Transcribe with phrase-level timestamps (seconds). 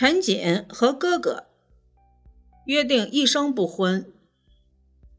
[0.00, 1.44] 陈瑾和哥哥
[2.64, 4.10] 约定一生不婚，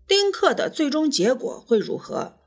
[0.07, 2.39] 丁克的最终结果会如何？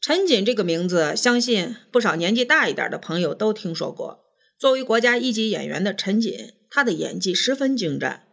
[0.00, 4.26] 陈瑾这个名字，相信不少年纪大一点的朋友都听说过。
[4.56, 8.28] 作为国家一级演员的陈瑾，她的演技十分精湛，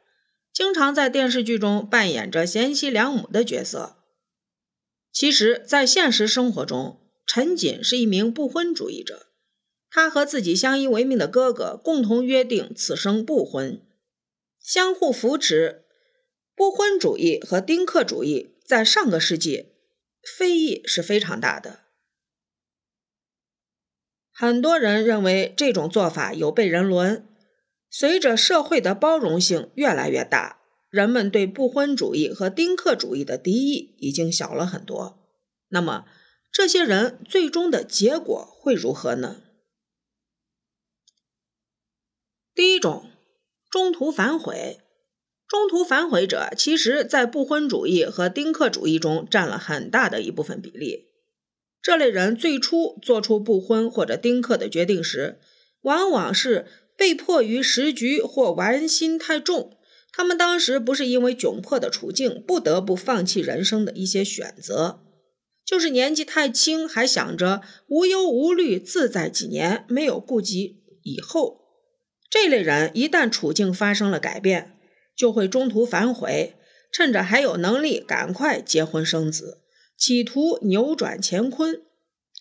[0.54, 3.96] 经常在电视剧中扮演着贤妻良母的角色。
[5.12, 9.29] 其实，在现实生活中，陈瑾是一名不婚主义者。
[9.90, 13.82] 他和自己相依为命的哥哥共同约定此生不婚，
[14.60, 15.86] 相互扶持。
[16.56, 19.74] 不婚主义和丁克主义在上个世纪
[20.38, 21.79] 非议是非常大的。
[24.32, 27.26] 很多人认为这种做法有悖人伦。
[27.92, 30.60] 随着社会的包容性越来越大，
[30.92, 35.28] 人们对不婚主义和丁克主义的敌意已经小了很多。
[35.70, 36.06] 那么，
[36.52, 39.42] 这些人最终的结果会如何呢？
[42.59, 43.06] 第一种，
[43.72, 44.80] 中途反悔。
[45.48, 51.06] 中途反悔者，其实在不婚主义和丁克主义中占了很大的一部分比例。
[51.82, 55.40] 这类人最初做出不婚或者丁克的决定时，
[55.84, 56.66] 往往是
[56.98, 59.78] 被迫于时局或玩心太重。
[60.12, 65.00] 他们当时不是因为窘迫的处境不得不放弃人生的一些选择，
[65.66, 71.58] 就是年纪太轻，还想着无忧无虑、自在几年，没有顾及以后。
[72.30, 74.78] 这类人一旦处境发生了改变，
[75.16, 76.56] 就会中途反悔，
[76.92, 79.64] 趁着还有能力赶快结婚生子，
[79.98, 81.84] 企图扭转乾坤。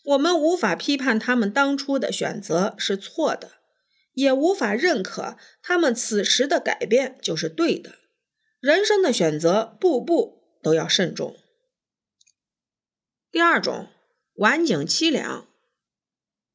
[0.04, 3.52] 我们无法批判他们当初的选择是错的，
[4.12, 7.94] 也无法认可他们此时的改变就是对的。
[8.60, 11.36] 人生的选择，步步都要慎重。
[13.30, 13.88] 第二种，
[14.34, 15.46] 晚景凄凉。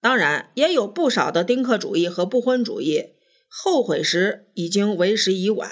[0.02, 3.11] 当然，也有不少的丁克主义和不婚主义。
[3.55, 5.71] 后悔时已经为时已晚，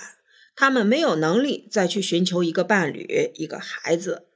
[0.56, 4.28] 他们没有能力再去寻求一个伴侣、一个孩子。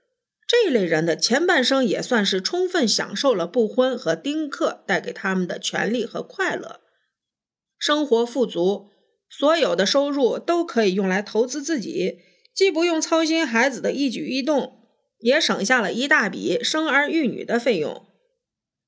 [0.48, 6.82] 这类人的前半生也算是充分享受了不婚和丁克带给他们的权利和快乐，
[7.78, 8.90] 生活富足，
[9.30, 12.18] 所有的收入都可以用来投资自己，
[12.54, 14.88] 既不用操心孩子的一举一动，
[15.20, 18.08] 也省下了一大笔生儿育女的费用。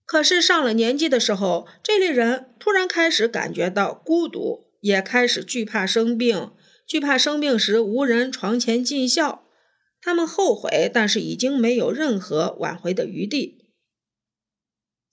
[0.08, 6.54] 可是上了年纪的时候，这类人突然开始感觉到孤独，也开始惧怕生病，
[6.88, 9.44] 惧怕生病时无人床前尽孝。
[10.00, 13.66] 他们后悔，但是已经没有任何挽回的余地。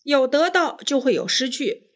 [0.04, 1.90] 有得到就会有失去，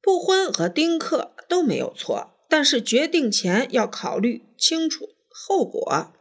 [0.00, 6.14] 不婚和丁克都没有错，但是决定前要考虑清楚后果。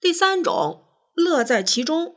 [0.00, 2.16] 第三种，乐在其中。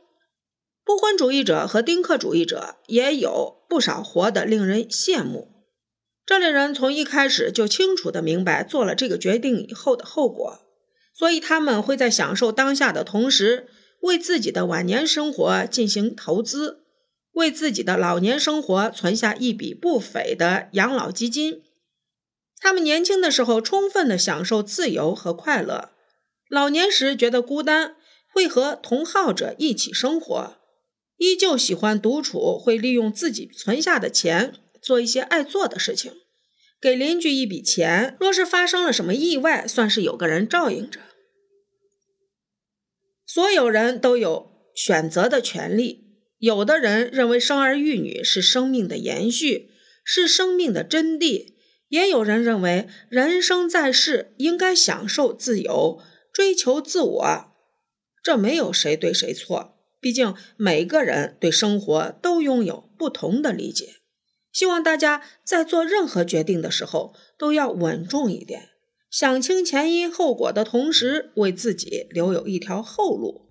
[0.90, 5.46] 不婚主义者和丁克主义者也有不少活得令人羡慕。
[6.26, 10.62] 这类人从一开始就清楚的明白做了这个决定以后的后果，
[11.14, 13.68] 所以他们会在享受当下的同时，
[14.00, 16.80] 为自己的晚年生活进行投资，
[17.34, 21.62] 为自己的老年生活存下一笔不菲的养老基金。
[22.58, 25.90] 他们年轻的时候充分的享受自由和快乐，
[26.48, 27.94] 老年时觉得孤单，
[28.34, 30.56] 会和同好者一起生活。
[31.20, 36.14] 依旧喜欢独处，会利用自己存下的钱做一些爱做的事情，
[36.80, 38.16] 给邻居一笔钱。
[38.18, 40.98] 若是发生了什么意外，算是有个人照应着。
[43.26, 46.06] 所有人都有选择的权利。
[46.38, 49.68] 有的人认为生儿育女是生命的延续，
[50.02, 51.52] 是生命的真谛；
[51.88, 56.00] 也有人认为人生在世应该享受自由，
[56.32, 57.52] 追求自我。
[58.22, 59.76] 这没有谁对谁错。
[60.00, 63.96] 毕竟每个人对生活都拥有不同的理解，
[64.50, 68.70] 希望大家在做任何决定的时候都要稳重一点，
[69.10, 73.49] 想清前因后果的同时，为自己留有一条后路。